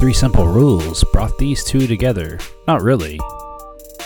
[0.00, 2.38] Three simple rules brought these two together.
[2.68, 3.18] Not really,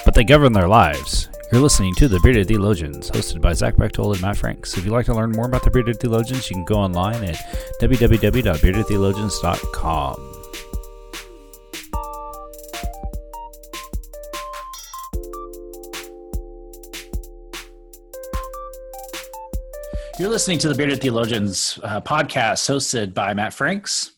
[0.06, 1.28] but they govern their lives.
[1.52, 4.78] You're listening to The Bearded Theologians, hosted by Zach Bechtold and Matt Franks.
[4.78, 7.36] If you'd like to learn more about The Bearded Theologians, you can go online at
[7.82, 10.28] www.beardedtheologians.com.
[20.18, 24.12] You're listening to the Bearded Theologians uh, podcast hosted by Matt Franks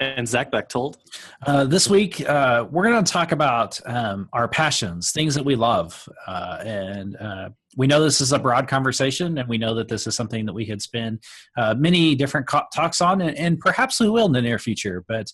[0.00, 0.98] and Zach Bechtold.
[1.46, 5.54] Uh, this week, uh, we're going to talk about um, our passions, things that we
[5.54, 6.08] love.
[6.26, 10.06] Uh, and uh, we know this is a broad conversation, and we know that this
[10.06, 11.22] is something that we could spend
[11.56, 15.04] uh, many different co- talks on, and, and, perhaps we will in the near future.
[15.06, 15.30] But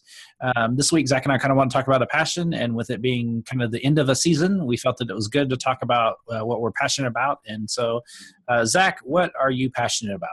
[0.56, 2.74] um, this week, Zach and I kind of want to talk about a passion, and
[2.74, 5.28] with it being kind of the end of a season, we felt that it was
[5.28, 7.38] good to talk about uh, what we're passionate about.
[7.46, 8.00] And so,
[8.64, 10.30] Zach, what are you passionate about?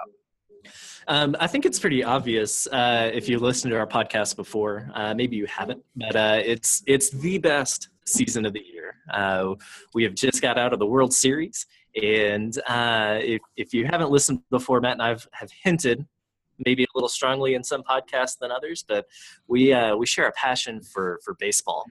[1.08, 4.90] Um, I think it's pretty obvious uh, if you listened to our podcast before.
[4.94, 8.95] Uh, maybe you haven't, but uh, it's it's the best season of the year.
[9.12, 9.55] Uh,
[9.93, 11.65] we have just got out of the World Series,
[12.02, 16.05] and uh, if if you haven't listened before, Matt and I have, have hinted
[16.65, 19.05] maybe a little strongly in some podcasts than others, but
[19.48, 21.85] we uh, we share a passion for for baseball,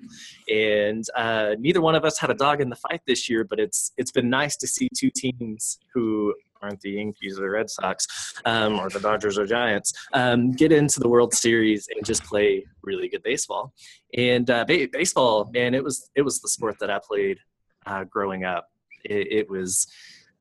[0.52, 3.44] and uh, neither one of us had a dog in the fight this year.
[3.44, 7.50] But it's it's been nice to see two teams who aren't the Yankees or the
[7.50, 8.06] Red Sox
[8.44, 12.64] um, or the Dodgers or Giants um, get into the World Series and just play
[12.82, 13.72] really good baseball.
[14.14, 17.38] And uh, ba- baseball, man, it was it was the sport that I played
[17.86, 18.68] uh, growing up.
[19.04, 19.86] It, it was.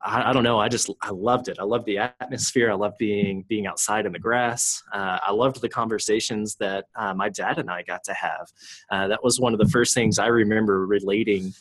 [0.00, 0.60] I, don't know.
[0.60, 1.58] I just I loved it.
[1.58, 2.70] I loved the atmosphere.
[2.70, 4.80] I loved being being outside in the grass.
[4.92, 8.46] Uh, I loved the conversations that uh, my dad and I got to have.
[8.92, 11.52] Uh, that was one of the first things I remember relating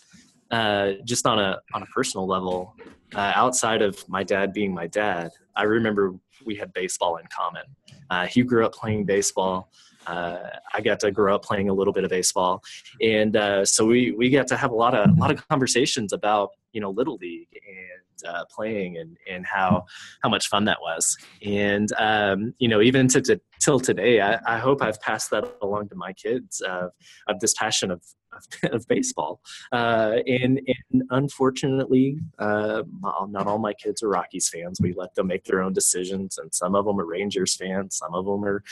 [0.51, 2.75] uh, just on a on a personal level,
[3.15, 7.63] uh, outside of my dad being my dad, I remember we had baseball in common.
[8.09, 9.69] Uh, he grew up playing baseball.
[10.05, 12.63] Uh, I got to grow up playing a little bit of baseball,
[13.01, 16.13] and uh, so we we got to have a lot of a lot of conversations
[16.13, 19.85] about you know little league and uh, playing and and how
[20.23, 21.17] how much fun that was.
[21.43, 25.43] And um, you know even to, to till today, I, I, hope I've passed that
[25.61, 26.91] along to my kids of
[27.27, 28.01] of this passion of
[28.37, 29.41] of, of baseball.
[29.71, 30.59] Uh, and,
[30.91, 32.83] and, unfortunately, uh,
[33.29, 34.79] not all my kids are Rockies fans.
[34.81, 38.13] We let them make their own decisions, and some of them are Rangers fans, some
[38.13, 38.63] of them are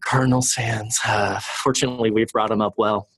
[0.00, 0.98] Cardinals fans.
[1.04, 3.08] Uh, fortunately, we've brought them up well,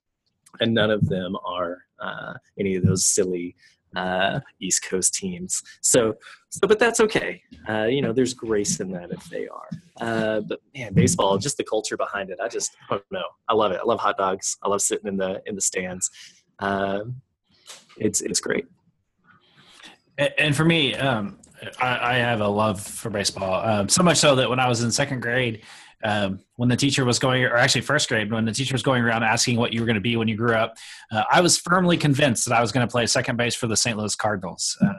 [0.60, 3.56] and none of them are uh, any of those silly
[3.97, 5.62] uh, East Coast teams.
[5.81, 6.15] So,
[6.51, 7.43] so but that's okay.
[7.69, 9.69] Uh, you know, there's grace in that if they are.
[10.01, 12.39] Uh, but man, baseball, just the culture behind it.
[12.41, 13.25] I just I don't know.
[13.49, 13.81] I love it.
[13.83, 14.57] I love hot dogs.
[14.62, 16.11] I love sitting in the in the stands.
[16.59, 17.23] Um,
[17.97, 18.67] it's it's great.
[20.39, 21.39] And for me, um,
[21.81, 23.67] I, I, have a love for baseball.
[23.67, 25.62] Um, so much so that when I was in second grade,
[26.05, 29.03] um, when the teacher was going, or actually first grade, when the teacher was going
[29.03, 30.75] around asking what you were going to be when you grew up,
[31.11, 33.77] uh, I was firmly convinced that I was going to play second base for the
[33.77, 33.97] St.
[33.97, 34.77] Louis Cardinals.
[34.81, 34.93] Uh,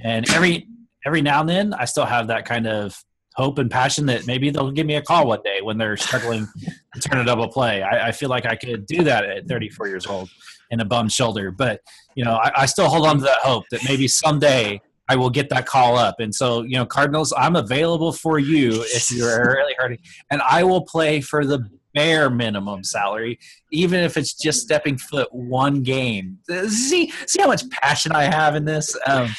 [0.00, 0.68] and every
[1.06, 3.02] every now and then, I still have that kind of
[3.34, 6.46] hope and passion that maybe they'll give me a call one day when they're struggling
[6.94, 7.82] to turn a double play.
[7.82, 10.28] I, I, feel like I could do that at 34 years old
[10.72, 11.80] in a bum shoulder, but
[12.16, 15.30] you know, I, I still hold on to that hope that maybe someday I will
[15.30, 16.16] get that call up.
[16.20, 19.98] And so, you know, Cardinals, I'm available for you if you're really hurting,
[20.30, 23.38] and I will play for the bare minimum salary,
[23.72, 26.38] even if it's just stepping foot one game.
[26.68, 28.96] See, see how much passion I have in this.
[29.06, 29.34] Um,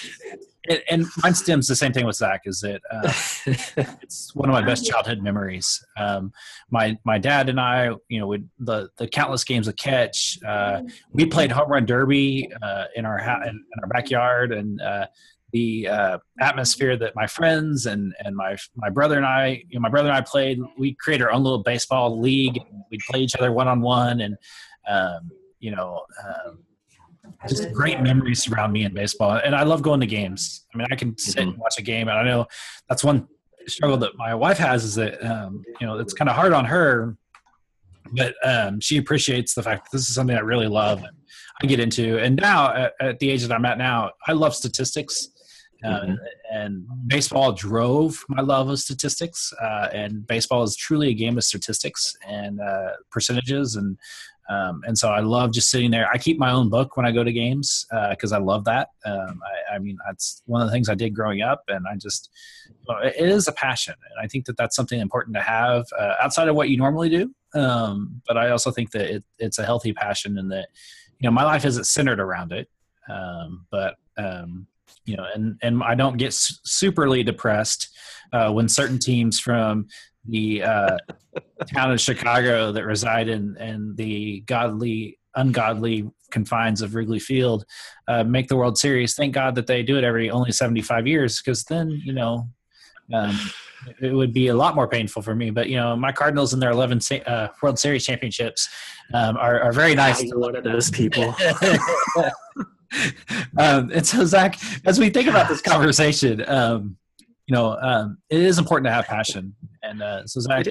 [0.68, 2.41] and, and mine stems the same thing with Zach.
[2.46, 3.12] Is that uh,
[4.02, 5.84] it's one of my best childhood memories.
[5.97, 6.31] Um,
[6.69, 10.38] my my dad and I, you know, would, the the countless games of catch.
[10.46, 10.81] Uh,
[11.12, 15.08] we played home run derby uh, in our ha- in, in, our backyard, and uh,
[15.52, 19.82] the uh, atmosphere that my friends and and my my brother and I, you know,
[19.82, 20.60] my brother and I played.
[20.78, 22.60] We created our own little baseball league.
[22.92, 24.38] We'd play each other one on one, and
[24.88, 26.59] um, you know, um,
[27.48, 29.40] just great memories surround me in baseball.
[29.44, 30.66] And I love going to games.
[30.74, 31.62] I mean, I can sit and mm-hmm.
[31.62, 32.46] watch a game, and I know
[32.88, 33.28] that's one
[33.68, 36.66] struggle that my wife has is that um, you know it's kind of hard on
[36.66, 37.18] her,
[38.16, 41.00] but um, she appreciates the fact that this is something I really love.
[41.00, 41.16] And,
[41.62, 42.18] I get into.
[42.20, 45.28] And now, at, at, the age that I'm at now, I love statistics.
[45.84, 46.14] Uh, mm-hmm.
[46.52, 49.53] and baseball drove my love of statistics.
[49.61, 53.97] Uh, and baseball is truly a game of statistics and uh, percentages, and
[54.49, 56.09] um, and so I love just sitting there.
[56.09, 58.90] I keep my own book when I go to games because uh, I love that.
[59.05, 61.96] Um, I, I, mean, that's one of the things I did growing up, and I
[61.96, 62.29] just
[63.03, 66.47] it is a passion, and I think that that's something important to have uh, outside
[66.47, 67.34] of what you normally do.
[67.53, 70.70] Um, but I also think that it, it's a healthy passion, and that
[71.20, 72.67] you know my life isn't centered around it.
[73.08, 74.67] Um, but um,
[75.06, 77.90] you know, and and I don't get superly depressed
[78.34, 79.88] uh, when certain teams from
[80.28, 80.97] the uh,
[81.74, 87.66] town of Chicago that reside in, in the godly, ungodly confines of Wrigley Field
[88.08, 89.16] uh, make the World Series.
[89.16, 92.47] Thank God that they do it every only 75 years because then, you know,
[93.14, 93.38] um,
[94.02, 95.50] it would be a lot more painful for me.
[95.50, 98.70] But, you know, my Cardinals in their 11 uh, World Series championships
[99.14, 100.22] um, are, are, very nice.
[100.23, 101.34] You're one of those people.
[103.58, 106.97] um, and so, Zach, as we think about this conversation, um,
[107.47, 109.56] you know, um, it is important to have passion.
[109.84, 110.67] And uh, so, Zach,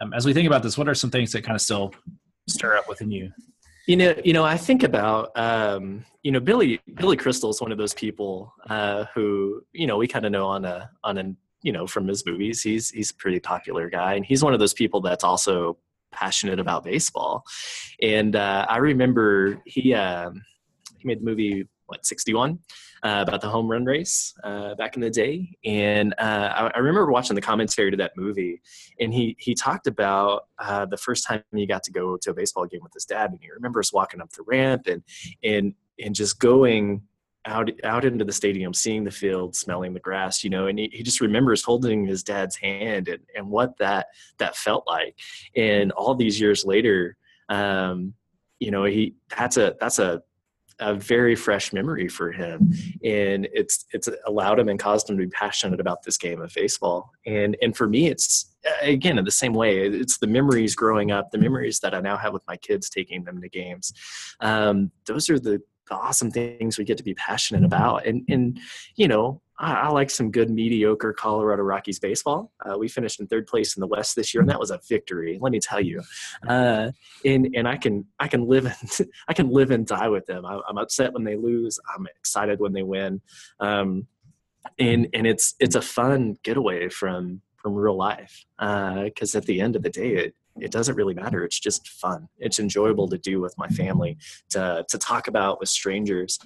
[0.00, 1.92] um, as we think about this, what are some things that kind of still
[2.48, 3.30] stir up within you?
[3.88, 7.72] You know, you know, I think about, um, you know, Billy Billy Crystal is one
[7.72, 11.34] of those people uh, who, you know, we kind of know on a on a
[11.62, 12.60] you know from his movies.
[12.60, 15.78] He's he's a pretty popular guy, and he's one of those people that's also
[16.12, 17.44] passionate about baseball.
[18.02, 20.32] And uh, I remember he uh,
[20.98, 22.58] he made the movie what 61
[23.02, 25.56] uh, about the home run race uh, back in the day.
[25.64, 28.60] And uh, I, I, remember watching the commentary to that movie
[28.98, 32.34] and he he talked about uh, the first time he got to go to a
[32.34, 35.02] baseball game with his dad and he remembers walking up the ramp and
[35.44, 37.02] and and just going
[37.44, 40.90] out out into the stadium seeing the field smelling the grass you know and he,
[40.92, 44.08] he just remembers holding his dad's hand and, and what that
[44.38, 45.16] that felt like.
[45.54, 47.16] And all these years later
[47.48, 48.14] um,
[48.58, 50.22] you know he that's a that's a
[50.80, 52.72] a very fresh memory for him.
[53.04, 56.52] And it's it's allowed him and caused him to be passionate about this game of
[56.54, 57.10] baseball.
[57.26, 61.30] And and for me it's again in the same way it's the memories growing up
[61.30, 63.92] the memories that i now have with my kids taking them to games.
[64.40, 68.06] Um, those are the the awesome things we get to be passionate about.
[68.06, 68.58] And and
[68.96, 72.52] you know, I, I like some good mediocre Colorado Rockies baseball.
[72.64, 74.80] Uh, we finished in third place in the West this year, and that was a
[74.88, 75.38] victory.
[75.40, 76.02] Let me tell you.
[76.46, 76.92] Uh,
[77.24, 80.46] and and I can I can live and I can live and die with them.
[80.46, 81.78] I, am upset when they lose.
[81.94, 83.20] I'm excited when they win.
[83.60, 84.06] Um,
[84.78, 89.60] and and it's it's a fun getaway from from real life because uh, at the
[89.60, 91.44] end of the day it it doesn't really matter.
[91.44, 92.28] It's just fun.
[92.38, 94.16] It's enjoyable to do with my family,
[94.50, 96.38] to, to talk about with strangers.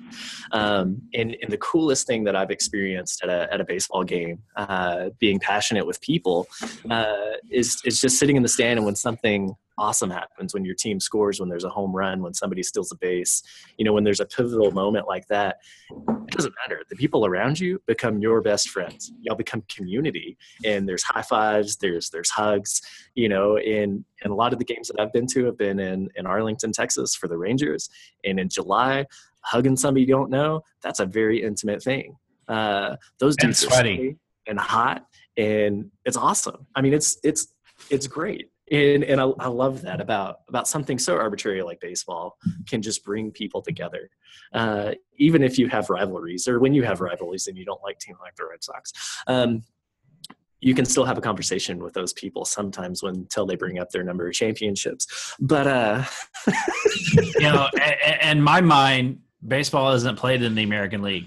[0.53, 4.43] Um, and, and the coolest thing that I've experienced at a, at a baseball game,
[4.57, 6.49] uh, being passionate with people,
[6.91, 7.15] uh,
[7.51, 11.01] is, is just sitting in the stand and when something awesome happens when your team
[11.01, 13.43] scores when there's a home run when somebody steals a base
[13.79, 15.59] you know when there's a pivotal moment like that.
[15.91, 16.83] It doesn't matter.
[16.89, 19.13] The people around you become your best friends.
[19.21, 22.83] Y'all become community and there's high fives there's there's hugs
[23.15, 25.79] you know in and a lot of the games that i've been to have been
[25.79, 27.89] in in arlington texas for the rangers
[28.25, 29.05] and in july
[29.43, 32.17] hugging somebody you don't know that's a very intimate thing.
[32.49, 34.17] Uh, those dudes and sweaty
[34.47, 36.67] and hot and it's awesome.
[36.75, 37.49] I mean it's it's
[37.91, 42.39] it's great and and I, I, love that about about something so arbitrary like baseball
[42.67, 44.11] can just bring people together.
[44.53, 47.99] Uh, even if you have rivalries or when you have rivalries and you don't like
[47.99, 48.93] team like the red sox
[49.27, 49.63] um,
[50.61, 53.91] you can still have a conversation with those people sometimes when until they bring up
[53.91, 55.35] their number of championships.
[55.41, 56.05] But uh
[57.17, 57.69] you know
[58.23, 61.27] in my mind baseball isn't played in the american league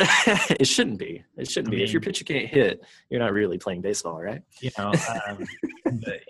[0.58, 1.22] it shouldn't be.
[1.36, 1.84] It shouldn't I mean, be.
[1.84, 4.42] If your pitcher can't hit, you're not really playing baseball, right?
[4.60, 4.92] You know,
[5.28, 5.44] um,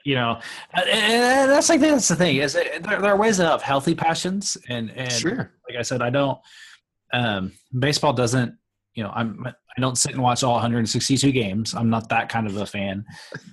[0.04, 0.40] you know,
[0.74, 4.56] and that's like that's the thing is there, there, are ways to have healthy passions,
[4.68, 5.52] and and sure.
[5.68, 6.38] like I said, I don't.
[7.12, 8.56] Um, baseball doesn't.
[8.94, 9.46] You know, I'm.
[9.46, 11.74] I don't sit and watch all 162 games.
[11.74, 13.04] I'm not that kind of a fan.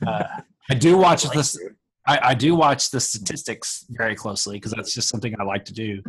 [0.06, 0.24] Uh,
[0.70, 1.60] I do watch I like this.
[2.08, 5.74] I, I do watch the statistics very closely because that's just something I like to
[5.74, 6.02] do.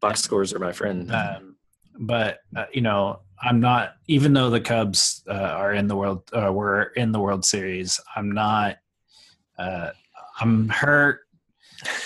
[0.00, 1.12] Box scores are my friend.
[1.12, 1.56] Um,
[2.00, 3.94] but uh, you know, I'm not.
[4.06, 8.00] Even though the Cubs uh, are in the world, uh, we're in the World Series.
[8.14, 8.76] I'm not.
[9.58, 9.90] Uh,
[10.40, 11.20] I'm hurt,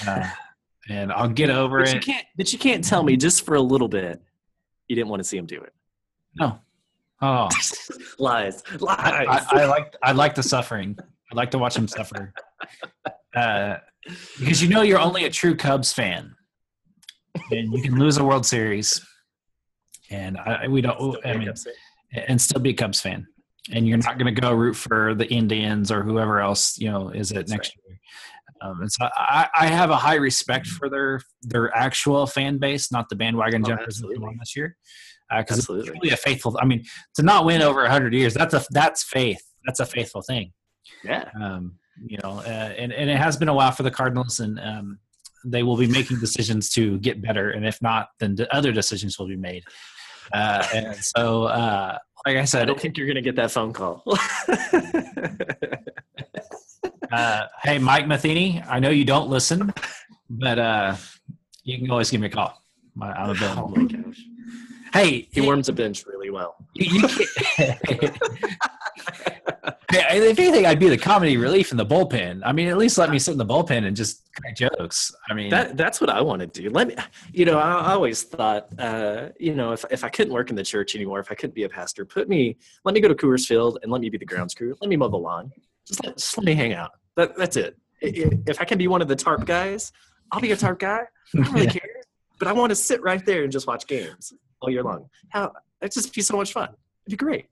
[0.07, 0.29] uh,
[0.89, 1.95] and I'll get over but it.
[1.95, 4.21] You can't, but you can't tell me just for a little bit
[4.89, 5.73] you didn't want to see him do it.
[6.37, 6.59] No.
[7.23, 7.49] Oh,
[8.19, 8.99] lies, lies.
[8.99, 10.97] I, I, I, like I like the suffering.
[11.01, 12.33] I like to watch him suffer.
[13.35, 13.77] Uh,
[14.39, 16.35] because you know you're only a true Cubs fan,
[17.51, 19.05] and you can lose a World Series
[20.15, 21.25] and I, we don't.
[21.27, 21.53] I mean,
[22.13, 23.27] and still be a Cubs fan.
[23.73, 27.09] And you're not going to go root for the Indians or whoever else you know
[27.09, 27.89] is it That's next right.
[27.89, 28.01] year.
[28.61, 32.91] Um, and so I, I, have a high respect for their their actual fan base,
[32.93, 34.77] not the bandwagon oh, jumpers that won this year,
[35.37, 36.57] because uh, it's really a faithful.
[36.61, 36.85] I mean,
[37.17, 39.43] to not win over hundred years, that's a that's faith.
[39.67, 40.53] That's a faithful thing.
[41.03, 41.29] Yeah.
[41.41, 44.59] Um, you know, uh, and and it has been a while for the Cardinals, and
[44.61, 44.99] um,
[45.45, 49.19] they will be making decisions to get better, and if not, then the other decisions
[49.19, 49.65] will be made.
[50.33, 53.51] Uh, and so, uh, like I said, I don't think you're going to get that
[53.51, 54.03] phone call.
[57.13, 59.73] uh, hey, Mike Matheny, I know you don't listen,
[60.31, 60.97] but uh,
[61.63, 62.61] you can always give me a call.
[63.01, 63.75] I'm available.
[63.77, 64.23] Oh my gosh.
[64.93, 66.55] Hey, he warms a bench really well.
[66.75, 67.09] You, you
[69.97, 72.43] if anything, I'd be the comedy relief in the bullpen.
[72.45, 75.15] I mean, at least let me sit in the bullpen and just crack jokes.
[75.29, 76.71] I mean, that that's what I want to do.
[76.71, 76.97] Let me,
[77.33, 80.57] you know, I, I always thought, uh, you know, if if I couldn't work in
[80.57, 83.15] the church anymore, if I couldn't be a pastor, put me, let me go to
[83.15, 84.77] Coors Field and let me be the grounds crew.
[84.81, 85.53] Let me mow the lawn.
[85.87, 86.93] Just let, just let me hang out.
[87.17, 87.77] That that's it.
[88.01, 89.93] If I can be one of the tarp guys,
[90.31, 91.01] I'll be a tarp guy.
[91.35, 91.73] I don't really yeah.
[91.73, 92.03] care,
[92.39, 95.09] but I want to sit right there and just watch games all year long.
[95.31, 96.71] How that'd just be so much fun.
[97.07, 97.47] It'd be great.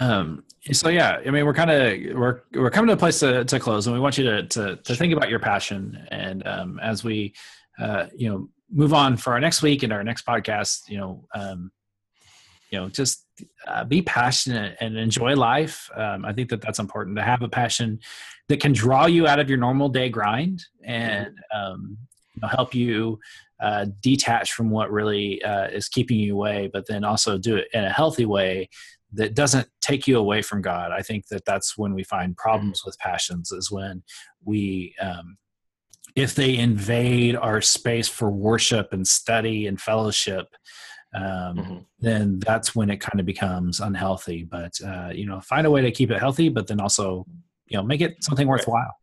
[0.00, 3.44] Um, so yeah, I mean, we're kind of we're we're coming to a place to,
[3.44, 6.06] to close, and we want you to to, to think about your passion.
[6.10, 7.34] And um, as we,
[7.78, 11.26] uh, you know, move on for our next week and our next podcast, you know,
[11.34, 11.70] um,
[12.70, 13.26] you know, just
[13.66, 15.90] uh, be passionate and enjoy life.
[15.94, 17.98] Um, I think that that's important to have a passion
[18.48, 21.98] that can draw you out of your normal day grind and um,
[22.34, 23.18] you know, help you
[23.60, 27.68] uh, detach from what really uh, is keeping you away, but then also do it
[27.74, 28.68] in a healthy way
[29.12, 30.92] that doesn't take you away from God.
[30.92, 34.02] I think that that's when we find problems with passions is when
[34.44, 35.36] we, um,
[36.16, 40.46] if they invade our space for worship and study and fellowship,
[41.14, 41.78] um, mm-hmm.
[41.98, 44.44] then that's when it kind of becomes unhealthy.
[44.44, 47.26] But uh, you know, find a way to keep it healthy, but then also,
[47.66, 48.94] you know, make it something worthwhile.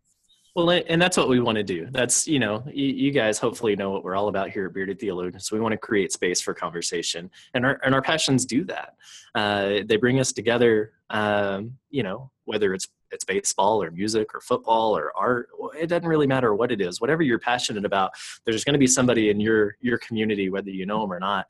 [0.57, 1.87] Well, and that's what we want to do.
[1.91, 5.47] That's, you know, you, guys hopefully know what we're all about here at Bearded Theologians.
[5.47, 8.95] So we want to create space for conversation, and our and our passions do that.
[9.35, 10.93] Uh, they bring us together.
[11.11, 15.49] Um, you know, whether it's it's baseball or music or football or art,
[15.79, 16.99] it doesn't really matter what it is.
[16.99, 20.87] Whatever you're passionate about, there's going to be somebody in your your community, whether you
[20.87, 21.45] know them or not,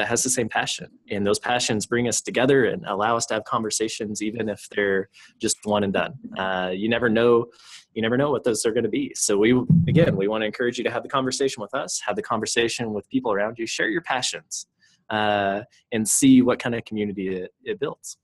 [0.00, 0.88] that has the same passion.
[1.10, 5.10] And those passions bring us together and allow us to have conversations even if they're
[5.38, 6.14] just one and done.
[6.38, 7.46] Uh, you never know
[7.92, 9.12] you never know what those are going to be.
[9.14, 9.50] So we
[9.88, 12.94] again we want to encourage you to have the conversation with us have the conversation
[12.94, 14.66] with people around you share your passions
[15.10, 15.60] uh,
[15.92, 18.16] and see what kind of community it, it builds.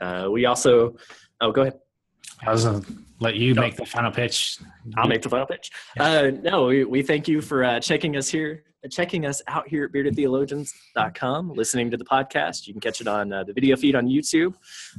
[0.00, 0.96] Uh, we also
[1.42, 1.78] oh go ahead.
[2.46, 2.80] I was gonna
[3.18, 4.58] let you make the final pitch.
[4.96, 5.70] I'll make the final pitch.
[5.98, 9.84] Uh, no, we, we thank you for uh, checking us here checking us out here
[9.84, 12.66] at beardedtheologians.com, listening to the podcast.
[12.66, 14.54] You can catch it on uh, the video feed on YouTube.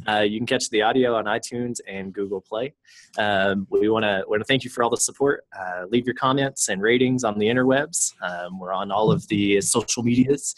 [0.08, 2.74] Uh, you can catch the audio on iTunes and Google Play.
[3.18, 5.46] Um, we want to want to thank you for all the support.
[5.58, 8.14] Uh, leave your comments and ratings on the interwebs.
[8.22, 10.54] Um, we're on all of the social medias,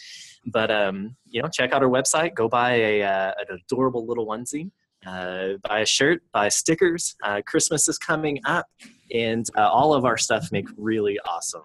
[0.48, 2.36] but um, you know, check out our website.
[2.36, 4.72] Go buy a uh, an adorable little onesie.
[5.06, 7.16] Uh, buy a shirt, buy stickers.
[7.24, 8.68] Uh, Christmas is coming up,
[9.14, 11.64] and uh, all of our stuff make really awesome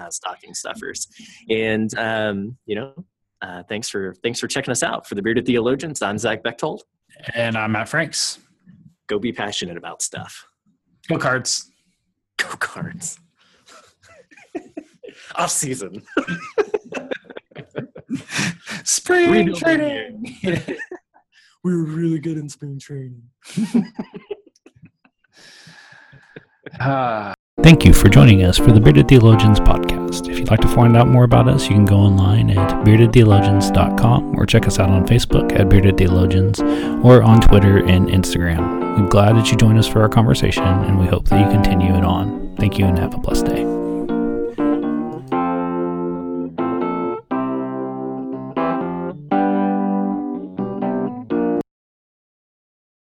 [0.00, 1.08] uh, stocking stuffers.
[1.50, 3.04] And um, you know,
[3.40, 6.02] uh, thanks for thanks for checking us out for the Bearded Theologians.
[6.02, 6.82] I'm Zach Bechtold,
[7.34, 8.38] and I'm Matt Franks.
[9.08, 10.46] Go be passionate about stuff.
[11.08, 11.70] Go cards.
[12.38, 13.18] Go cards.
[15.34, 16.02] Off season.
[18.84, 20.36] spring training.
[21.62, 23.22] we were really good in spring training.
[26.80, 27.34] uh.
[27.60, 30.28] Thank you for joining us for the Bearded Theologians podcast.
[30.28, 34.36] If you'd like to find out more about us, you can go online at beardedtheologians.com
[34.36, 36.60] or check us out on Facebook at Bearded Theologians
[37.04, 38.98] or on Twitter and Instagram.
[38.98, 41.94] We're glad that you joined us for our conversation and we hope that you continue
[41.94, 42.56] it on.
[42.56, 43.71] Thank you and have a blessed day.